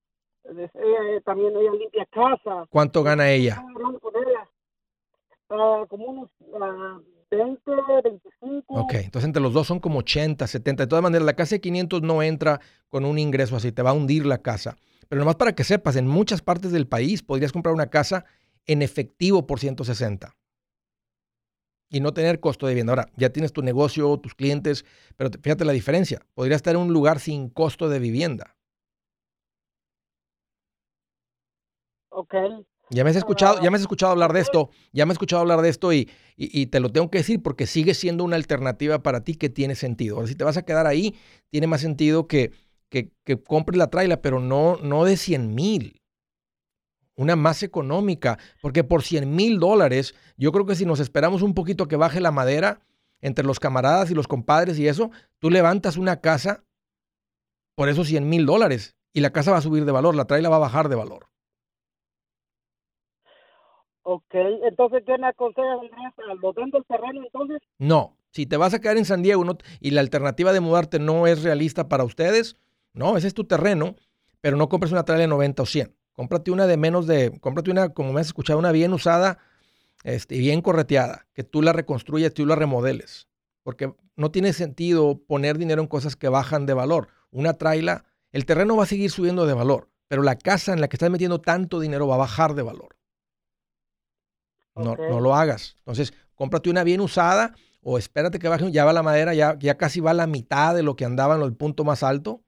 [0.46, 2.66] ella, eh, también ella limpia casa.
[2.70, 3.64] ¿cuánto gana ella?
[5.50, 6.30] Ah, como unos
[6.62, 7.62] ah, 20,
[8.04, 8.64] 25.
[8.68, 10.84] Ok, entonces entre los dos son como 80, 70.
[10.84, 13.92] De todas maneras, la casa de 500 no entra con un ingreso así, te va
[13.92, 14.78] a hundir la casa.
[15.10, 18.26] Pero nomás para que sepas, en muchas partes del país podrías comprar una casa
[18.66, 20.36] en efectivo por 160
[21.90, 22.94] y no tener costo de vivienda.
[22.94, 26.26] Ahora, ya tienes tu negocio, tus clientes, pero te- fíjate la diferencia.
[26.34, 28.53] Podría estar en un lugar sin costo de vivienda.
[32.14, 32.34] Ok.
[32.90, 35.42] Ya me has escuchado, ya me has escuchado hablar de esto, ya me has escuchado
[35.42, 38.36] hablar de esto y, y- y te lo tengo que decir porque sigue siendo una
[38.36, 40.18] alternativa para ti que tiene sentido.
[40.18, 41.16] Ahora, si te vas a quedar ahí,
[41.50, 42.52] tiene más sentido que,
[42.90, 46.02] que, que compres la traila, pero no, no de 100 mil.
[47.16, 51.54] Una más económica, porque por 100 mil dólares, yo creo que si nos esperamos un
[51.54, 52.82] poquito que baje la madera
[53.22, 56.64] entre los camaradas y los compadres y eso, tú levantas una casa
[57.76, 60.50] por esos 100 mil dólares y la casa va a subir de valor, la traila
[60.50, 61.28] va a bajar de valor.
[64.04, 65.80] Ok, entonces, ¿qué me aconsejas,
[66.56, 67.62] vendo el terreno entonces?
[67.80, 69.44] No, si te vas a quedar en San Diego
[69.80, 72.58] y la alternativa de mudarte no es realista para ustedes,
[72.94, 73.96] no, ese es tu terreno,
[74.42, 75.96] pero no compres una trailer de 90 o 100.
[76.12, 79.40] Cómprate una de menos de, cómprate una, como me has escuchado, una bien usada
[80.04, 83.28] este, bien correteada, que tú la reconstruyas, tú la remodeles.
[83.64, 87.08] Porque no tiene sentido poner dinero en cosas que bajan de valor.
[87.32, 90.88] Una traila, el terreno va a seguir subiendo de valor, pero la casa en la
[90.88, 92.98] que estás metiendo tanto dinero va a bajar de valor.
[94.76, 95.76] No, no lo hagas.
[95.80, 99.78] Entonces, cómprate una bien usada o espérate que baje, ya va la madera, ya, ya
[99.78, 102.44] casi va a la mitad de lo que andaba en el punto más alto.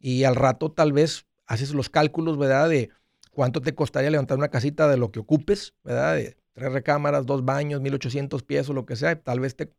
[0.00, 2.68] Y al rato tal vez haces los cálculos, ¿verdad?
[2.68, 2.90] De
[3.30, 6.16] cuánto te costaría levantar una casita de lo que ocupes, ¿verdad?
[6.16, 9.12] De tres recámaras, dos baños, 1800 pies o lo que sea.
[9.12, 9.72] y Tal vez te,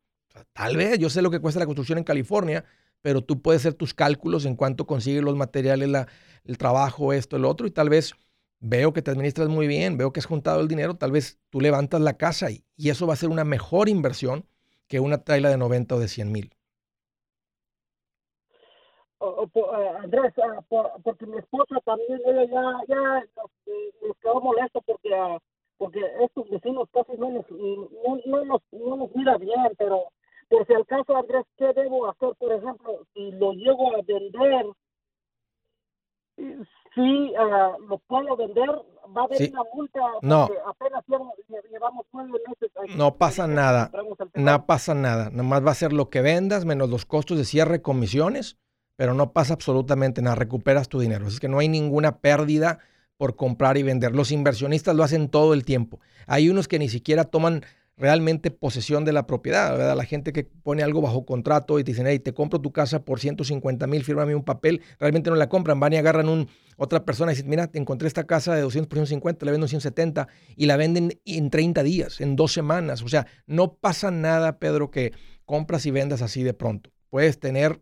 [0.53, 2.65] tal vez, yo sé lo que cuesta la construcción en California,
[3.01, 6.07] pero tú puedes hacer tus cálculos en cuánto consigues los materiales, la-
[6.43, 8.13] el trabajo, esto, el otro, y tal vez
[8.65, 11.61] veo que te administras muy bien, veo que has juntado el dinero, tal vez tú
[11.61, 14.45] levantas la casa y, eso va a ser una mejor inversión
[14.87, 16.51] que una traila de 90 o de 100 mil.
[19.19, 20.33] Ah, Andrés,
[20.69, 23.01] por- porque mi esposa también, ella ya, ya
[23.35, 25.39] nos, eh, nos quedó molesta porque ah,
[25.77, 30.03] porque estos vecinos casi no nos, no, no nos, no nos mira bien, pero
[30.49, 32.29] por si al caso, Andrés, ¿qué debo hacer?
[32.37, 34.65] Por ejemplo, si lo llego a vender,
[36.37, 38.69] si uh, lo puedo vender,
[39.15, 39.49] va a haber Sí.
[39.51, 39.99] una multa.
[40.21, 40.49] No.
[40.67, 42.71] Apenas llevamos, nueve meses.
[42.81, 42.93] aquí.
[42.95, 43.91] No pasa nada.
[44.33, 45.29] No pasa nada.
[45.31, 48.57] Nomás va a ser lo que vendas menos los costos de cierre, comisiones,
[48.95, 50.35] pero no pasa absolutamente nada.
[50.35, 51.27] Recuperas tu dinero.
[51.27, 52.79] Es que no hay ninguna pérdida
[53.17, 54.13] por comprar y vender.
[54.13, 55.99] Los inversionistas lo hacen todo el tiempo.
[56.27, 57.63] Hay unos que ni siquiera toman
[57.97, 59.95] realmente posesión de la propiedad, ¿verdad?
[59.95, 63.05] La gente que pone algo bajo contrato y te dicen, hey, te compro tu casa
[63.05, 67.05] por 150 mil, fírmame un papel, realmente no la compran, van y agarran un, otra
[67.05, 69.69] persona y dicen, mira, te encontré esta casa de 200 por 150, la vendo en
[69.69, 70.27] 170
[70.57, 73.01] y la venden en 30 días, en dos semanas.
[73.01, 75.13] O sea, no pasa nada, Pedro, que
[75.45, 76.91] compras y vendas así de pronto.
[77.09, 77.81] Puedes tener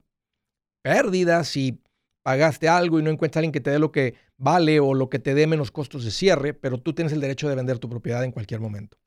[0.84, 1.82] pérdidas si
[2.24, 5.10] pagaste algo y no encuentras a alguien que te dé lo que vale o lo
[5.10, 7.90] que te dé menos costos de cierre, pero tú tienes el derecho de vender tu
[7.90, 8.98] propiedad en cualquier momento.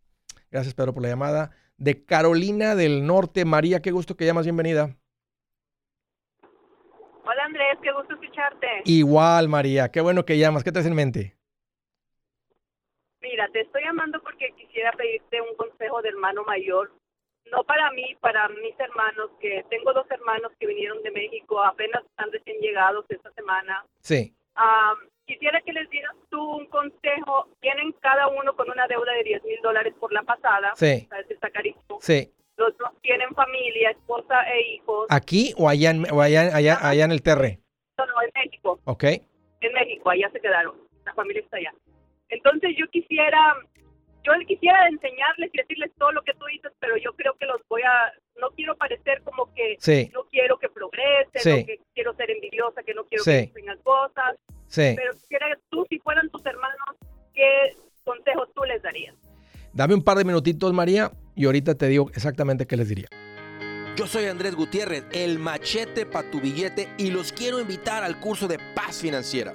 [0.51, 1.51] Gracias, Pedro, por la llamada.
[1.77, 4.97] De Carolina del Norte, María, qué gusto que llamas, bienvenida.
[7.25, 8.67] Hola Andrés, qué gusto escucharte.
[8.85, 10.63] Igual, María, qué bueno que llamas.
[10.63, 11.37] ¿Qué traes en mente?
[13.21, 16.93] Mira, te estoy llamando porque quisiera pedirte un consejo de hermano mayor.
[17.51, 22.05] No para mí, para mis hermanos, que tengo dos hermanos que vinieron de México, apenas
[22.05, 23.85] están recién llegados esta semana.
[24.01, 24.35] Sí,
[25.27, 27.49] quisiera que les dieras tú un consejo.
[27.61, 30.73] Tienen cada uno con una deuda de 10 mil dólares por la pasada.
[30.77, 31.99] sí, Sabes está carísimo.
[32.01, 32.33] sí.
[32.59, 35.07] Los dos tienen familia, esposa e hijos.
[35.11, 37.59] ¿Aquí o allá en, o allá, allá, allá en el Terre?
[37.99, 38.81] No, no, en México.
[38.85, 39.05] ¿Ok?
[39.61, 41.75] en México, allá se quedaron, la familia está allá.
[42.31, 43.57] Entonces yo quisiera,
[44.27, 47.61] yo quisiera enseñarles y decirles todo lo que tú dices, pero yo creo que los
[47.69, 51.51] voy a, no quiero parecer como que Sí, no quiero que progresen, Sí.
[51.61, 53.47] no que quiero ser envidiosa, que no quiero Sí.
[53.47, 54.37] que tengan cosas,
[54.67, 54.95] sí.
[54.97, 56.97] pero quisiera que tú, si fueran tus hermanos,
[57.35, 59.15] ¿qué consejos tú les darías?
[59.73, 63.09] Dame un par de minutitos, María, y ahorita te digo exactamente qué les diría.
[63.97, 68.47] Yo soy Andrés Gutiérrez, el machete para tu billete y los quiero invitar al curso
[68.49, 69.55] de paz financiera.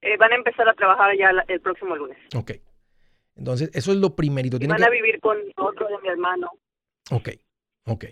[0.02, 2.18] eh, van a empezar a trabajar ya el próximo lunes.
[2.34, 2.52] Ok.
[3.36, 4.58] Entonces, eso es lo primerito.
[4.60, 6.50] Y van que- a vivir con otro de mi hermano.
[7.10, 7.30] Ok,
[7.86, 8.04] ok.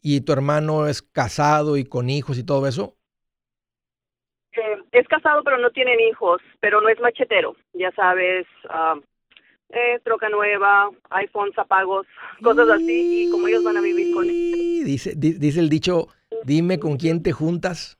[0.00, 2.96] ¿Y tu hermano es casado y con hijos y todo eso?
[4.52, 8.46] Eh, es casado pero no tienen hijos, pero no es machetero, ya sabes,
[9.70, 12.06] eh, troca nueva, iPhones apagos,
[12.42, 16.08] cosas así, y como ellos van a vivir con Y Dice, di- dice el dicho,
[16.44, 17.98] dime con quién te juntas.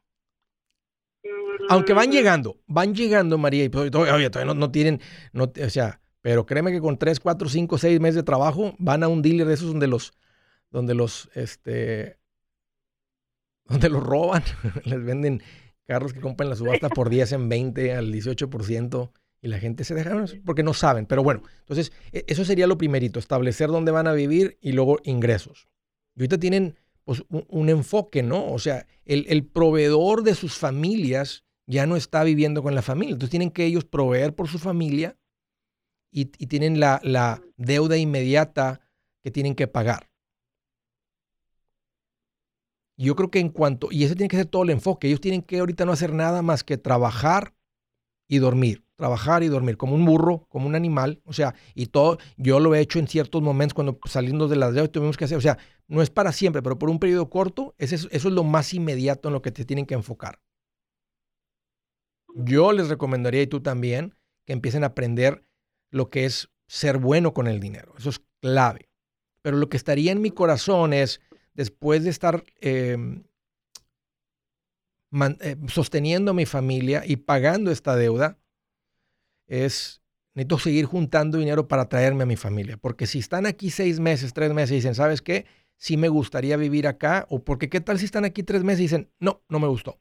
[1.68, 5.00] Aunque van Mm, llegando, van llegando, María, y todavía, todavía no, no tienen,
[5.32, 9.02] no, o sea, pero créeme que con 3, 4, 5, 6 meses de trabajo van
[9.02, 10.12] a un dealer de esos donde los,
[10.70, 12.18] donde los, este,
[13.64, 14.42] donde los roban,
[14.84, 15.42] les venden
[15.86, 19.10] carros que compran en la subasta por 10 en 20 al 18%
[19.40, 21.06] y la gente se deja porque no saben.
[21.06, 24.98] Pero bueno, entonces e- eso sería lo primerito, establecer dónde van a vivir y luego
[25.04, 25.68] ingresos.
[26.16, 28.52] Y ahorita tienen pues, un, un enfoque, ¿no?
[28.52, 33.12] O sea, el, el proveedor de sus familias ya no está viviendo con la familia.
[33.12, 35.16] Entonces tienen que ellos proveer por su familia
[36.11, 38.80] y, tienen la, la deuda inmediata
[39.22, 40.09] que tienen que pagar.
[42.96, 45.42] Yo creo que en cuanto, y ese tiene que ser todo el enfoque, ellos tienen
[45.42, 47.54] que ahorita no hacer nada más que trabajar
[48.28, 52.18] y dormir, trabajar y dormir, como un burro, como un animal, o sea, y todo,
[52.38, 55.38] yo lo he hecho en ciertos momentos cuando saliendo de las deudas tuvimos que hacer,
[55.38, 58.34] o sea, no es para siempre, pero por un periodo corto, ese es- eso es
[58.34, 60.40] lo más inmediato en lo que te tienen que enfocar.
[62.34, 64.14] Yo les recomendaría, y tú también,
[64.46, 65.44] que empiecen a aprender
[65.91, 67.95] lo que es ser bueno con el dinero.
[67.99, 68.89] Eso es clave.
[69.43, 71.20] Pero lo que estaría en mi corazón es,
[71.55, 72.97] después de estar eh,
[75.11, 78.39] man- eh, sosteniendo a mi familia y pagando esta deuda,
[79.47, 80.03] es,
[80.34, 82.76] necesito seguir juntando dinero para traerme a mi familia.
[82.76, 85.47] Porque si están aquí seis meses, tres meses y dicen, ¿sabes qué?
[85.76, 87.26] Sí me gustaría vivir acá.
[87.30, 90.01] O porque qué tal si están aquí tres meses y dicen, no, no me gustó.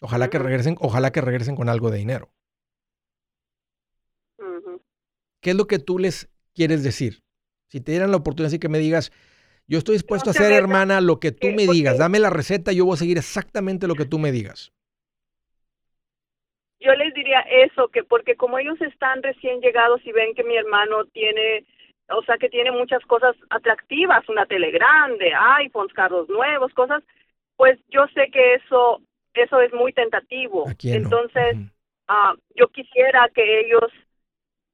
[0.00, 2.32] Ojalá que regresen, ojalá que regresen con algo de dinero.
[5.42, 7.22] ¿Qué es lo que tú les quieres decir?
[7.68, 9.12] Si te dieran la oportunidad así que me digas,
[9.66, 12.72] yo estoy dispuesto a hacer, hermana, lo que tú eh, me digas, dame la receta,
[12.72, 14.72] yo voy a seguir exactamente lo que tú me digas.
[16.80, 20.56] yo les diría eso, que porque como ellos están recién llegados y ven que mi
[20.56, 21.64] hermano tiene,
[22.08, 27.02] o sea, que tiene muchas cosas atractivas, una tele grande, iPhones, carros nuevos, cosas,
[27.56, 29.00] pues yo sé que eso
[29.34, 30.66] eso es muy tentativo.
[30.82, 31.56] Entonces,
[32.08, 33.90] ah, yo quisiera que ellos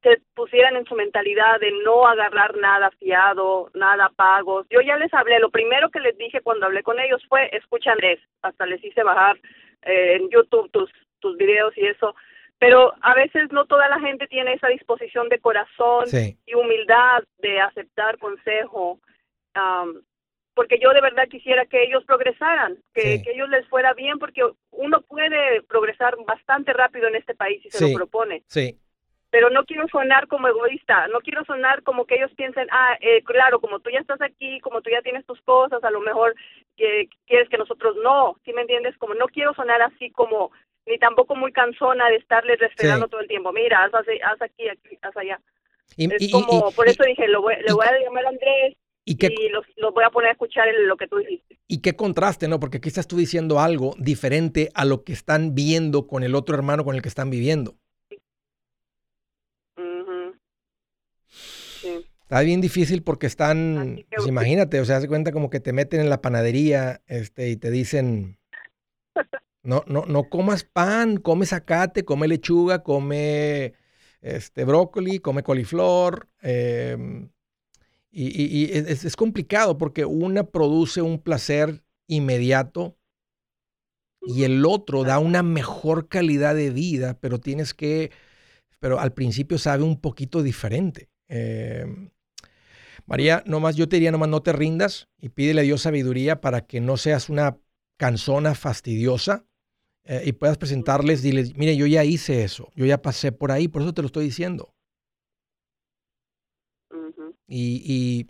[0.03, 4.67] se pusieran en su mentalidad de no agarrar nada fiado, nada pagos.
[4.71, 7.93] Yo ya les hablé, lo primero que les dije cuando hablé con ellos fue, escucha
[7.93, 9.37] Andrés, hasta les hice bajar
[9.83, 12.15] eh, en YouTube tus, tus videos y eso,
[12.59, 17.23] pero a veces no toda la gente tiene esa disposición de corazón Sí, y humildad
[17.39, 19.01] de aceptar consejo,
[19.55, 20.03] am,
[20.55, 23.23] porque yo de verdad quisiera que ellos progresaran, que, Sí.
[23.23, 24.43] que ellos les fuera bien, porque
[24.73, 28.43] uno puede progresar bastante rápido en este país si se lo propone.
[28.47, 28.77] Sí,
[29.31, 33.23] pero no quiero sonar como egoísta, no quiero sonar como que ellos piensen, ah, eh,
[33.25, 36.35] claro, como tú ya estás aquí, como tú ya tienes tus cosas, a lo mejor
[36.77, 38.97] que quieres que nosotros no, ¿sí me entiendes?
[38.99, 40.51] Como no quiero sonar así como,
[40.87, 43.11] ni tampoco muy cansona de estarles refregando Sí.
[43.11, 45.41] todo el tiempo, mira, haz, así, haz aquí, aquí, haz allá.
[45.97, 48.29] Y, Es y- como, y- por eso dije, lo voy, le voy a llamar a
[48.31, 51.59] Andrés y qué, y los, los voy a poner a escuchar lo que tú dijiste.
[51.71, 52.59] y qué contraste, ¿no?
[52.61, 56.55] Porque aquí estás tú diciendo algo diferente a lo que están viendo con el otro
[56.55, 57.75] hermano con el que están viviendo.
[59.77, 60.35] Ujú.
[61.27, 62.07] Sí.
[62.29, 65.73] Está bien difícil porque están, que- pues imagínate, o sea, se cuenta como que te
[65.73, 68.39] meten en la panadería este, y te dicen,
[69.63, 73.73] no, no, no comas pan, come zacate, come lechuga, come
[74.21, 76.29] este, brócoli, come coliflor.
[76.43, 77.31] em,
[78.11, 82.99] y y- y es, es complicado porque una produce un placer inmediato
[84.21, 88.11] y el otro da una mejor calidad de vida, pero tienes que,
[88.81, 91.09] pero al principio sabe un poquito diferente.
[91.29, 92.11] Em,
[93.09, 96.67] María, nomás yo te diría, nomás no te rindas y pídele a Dios sabiduría para
[96.67, 97.59] que no seas una
[97.97, 99.47] cansona fastidiosa
[100.05, 103.67] eh, y puedas presentarles, diles, mire, yo ya hice eso, yo ya pasé por ahí,
[103.67, 104.75] por eso te lo estoy diciendo.
[107.47, 108.27] Y, y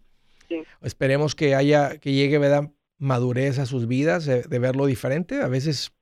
[0.48, 0.62] Sí.
[0.80, 2.70] esperemos que haya, que llegue, ¿verdad?
[2.98, 5.42] Madurez a sus vidas, de, de verlo diferente.
[5.42, 5.92] A veces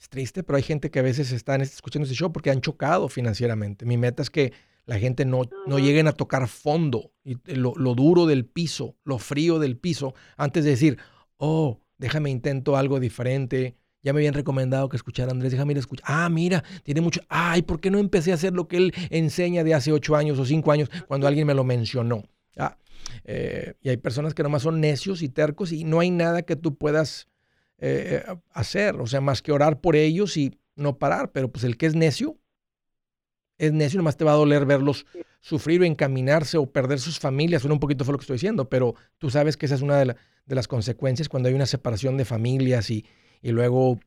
[0.00, 3.08] es triste, pero hay gente que a veces están escuchando este show porque han chocado
[3.08, 3.84] financieramente.
[3.86, 4.52] Mi meta es que
[4.90, 9.20] la gente no, no lleguen a tocar fondo, y lo, lo duro del piso, lo
[9.20, 10.98] frío del piso, antes de decir,
[11.36, 13.76] oh, déjame intento algo diferente.
[14.02, 16.06] Ya me habían recomendado que escuchara a Andrés, déjame ir a escuchar.
[16.08, 17.20] Ah, mira, tiene mucho.
[17.28, 20.40] Ay, ¿por qué no empecé a hacer lo que él enseña de hace ocho años
[20.40, 22.24] o cinco años cuando alguien me lo mencionó?
[22.56, 22.76] Ah,
[23.22, 26.56] eh, y hay personas que nomás son necios y tercos y no hay nada que
[26.56, 27.28] tú puedas
[27.78, 31.30] eh, hacer, o sea, más que orar por ellos y no parar.
[31.30, 32.39] Pero pues el que es necio,
[33.60, 35.04] es necio, nomás te va a doler verlos
[35.40, 37.62] sufrir o encaminarse o perder sus familias.
[37.62, 39.98] Suena un poquito fue lo que estoy diciendo, pero tú sabes que esa es una
[39.98, 43.04] de, la- de las consecuencias cuando hay una separación de familias y,
[43.42, 44.00] y luego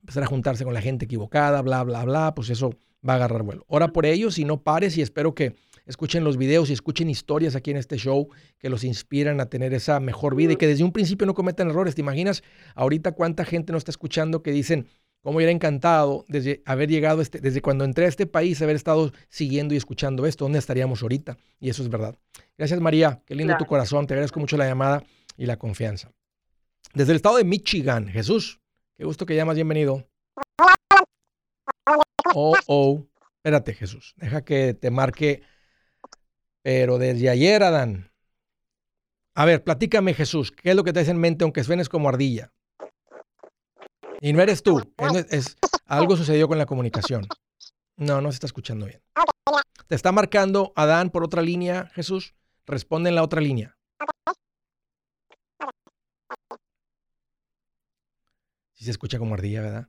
[0.00, 2.70] empezar a juntarse con la gente equivocada, bla, bla, bla, pues eso
[3.06, 3.64] va a agarrar vuelo.
[3.68, 5.54] Ora por ellos y no pares y espero que
[5.86, 9.74] escuchen los videos y escuchen historias aquí en este show que los inspiran a tener
[9.74, 11.94] esa mejor vida y que desde un principio no cometan errores.
[11.96, 12.42] ¿Te imaginas
[12.76, 14.86] ahorita cuánta gente nos está escuchando que dicen,
[15.22, 19.12] cómo hubiera encantado desde haber llegado, este, desde cuando entré a este país, haber estado
[19.28, 21.38] siguiendo y escuchando esto, ¿dónde estaríamos ahorita?
[21.58, 22.16] Y eso es verdad.
[22.58, 25.02] Gracias María, qué lindo tu corazón, te agradezco mucho la llamada
[25.36, 26.12] y la confianza.
[26.94, 28.60] Desde el estado de Michigan, Jesús,
[28.96, 30.06] qué gusto que llamas, bienvenido.
[32.34, 33.06] Oh, oh.
[33.36, 34.14] Espérate, Jesús.
[34.16, 35.42] Deja que te marque.
[36.62, 38.12] Pero desde ayer, Adán.
[39.34, 40.52] A ver, platícame, Jesús.
[40.52, 42.52] ¿Qué es lo que te hace en mente, aunque suenes como ardilla?
[44.22, 44.80] Y no eres tú.
[45.30, 47.26] Es, algo sucedió con la comunicación.
[47.96, 49.02] No, no se está escuchando bien.
[49.88, 52.34] Te está marcando Adán por otra línea, Jesús.
[52.64, 53.76] Responde en la otra línea.
[58.74, 59.88] Sí se escucha como ardilla, ¿verdad?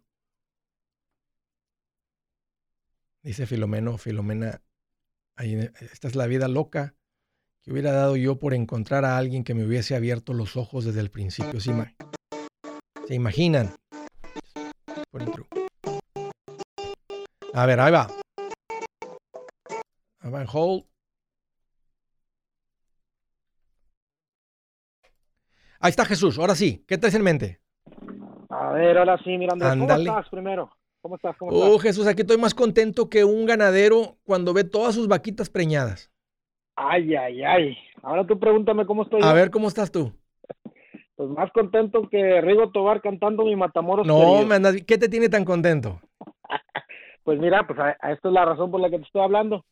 [3.21, 4.61] Dice Filomeno, Filomena,
[5.37, 6.95] esta es la vida loca
[7.61, 10.99] que hubiera dado yo por encontrar a alguien que me hubiese abierto los ojos desde
[10.99, 11.61] el principio.
[11.61, 11.71] ¿Se,
[15.13, 15.45] ¿Se imaginan?
[17.53, 18.07] A ver, ahí va.
[20.19, 20.85] Ahí va en hold.
[25.79, 26.83] Ahí está Jesús, ahora sí.
[26.87, 27.59] ¿Qué traes en mente?
[28.49, 29.69] A ver, ahora sí, Miranda.
[29.71, 30.71] ¿Cómo estás primero?
[31.01, 31.37] ¿Cómo estás?
[31.37, 35.49] ¿Cómo oh, Jesús, aquí estoy más contento que un ganadero cuando ve todas sus vaquitas
[35.49, 36.11] preñadas.
[36.75, 37.77] Ay, ay, ay.
[38.01, 39.21] Ahora tú pregúntame cómo estoy.
[39.21, 40.13] A ver, ¿cómo estás tú?
[41.23, 44.05] Pues más contento que Rigo Tobar cantando mi Matamoros.
[44.05, 44.75] No, me andas...
[44.85, 46.01] ¿qué te tiene tan contento?
[47.23, 49.63] pues mira, pues a, esta es la razón por la que te estoy hablando.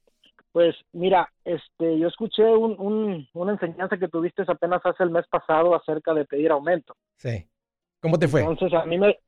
[0.54, 5.28] Pues mira, este, yo escuché un, un, una enseñanza que tuviste apenas hace el mes
[5.28, 6.96] pasado acerca de pedir aumento.
[7.18, 7.46] Sí.
[8.02, 8.44] ¿Cómo te fue?
[8.44, 9.20] Entonces a mí me,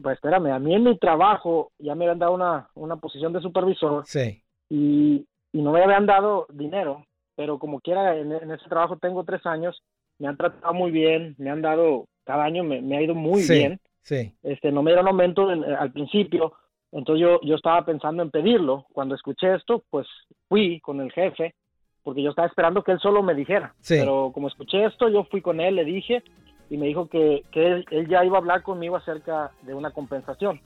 [0.00, 3.42] pues espérame, a mí en mi trabajo ya me habían dado una, una posición de
[3.42, 4.02] supervisor.
[4.06, 4.42] Sí.
[4.70, 7.04] Y, y no me habían dado dinero,
[7.36, 9.82] pero como quiera, en, ese trabajo tengo tres años,
[10.18, 13.80] me han tratado muy bien, me han dado, cada año me, ha ido muy bien.
[14.02, 14.32] Sí.
[14.42, 16.52] Este, no me dieron aumento al principio,
[16.92, 18.86] entonces yo, yo estaba pensando en pedirlo.
[18.92, 20.06] Cuando escuché esto, pues
[20.48, 21.54] fui con el jefe,
[22.02, 23.74] porque yo estaba esperando que él solo me dijera.
[23.80, 23.96] Sí.
[23.98, 26.22] Pero como escuché esto, yo fui con él, le dije,
[26.70, 30.60] y me dijo que, que él, ya iba a hablar conmigo acerca de una compensación.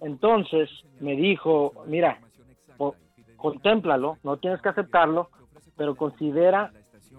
[0.00, 0.68] Entonces
[1.00, 2.20] me dijo, mira,
[3.36, 5.30] contémplalo, no tienes que aceptarlo,
[5.76, 6.72] pero considera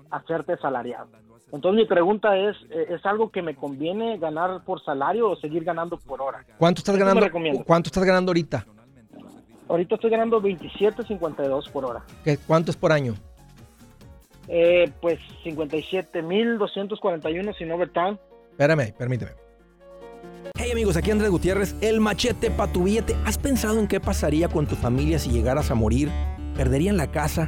[0.10, 1.10] hacerte salariado.
[1.52, 5.64] Entonces mi pregunta es, eh, ¿es algo que me conviene ganar por salario o seguir
[5.64, 6.46] ganando por hora?
[6.58, 7.26] ¿Cuánto estás ganando?
[7.66, 8.66] ¿Cuánto estás ganando ahorita?
[9.70, 12.04] Ahorita estoy ganando 27.52 por hora.
[12.24, 13.16] ¿Qué, ¿Cuánto es por año?
[14.48, 18.18] Eh, pues 57.241 sin overtime.
[18.52, 19.32] Espérame, permíteme.
[20.58, 23.16] Hey amigos, aquí Andrés Gutiérrez, el machete para tu billete.
[23.26, 26.10] ¿Has pensado en qué pasaría con tu familia si llegaras a morir?
[26.56, 27.48] ¿Perderían la casa?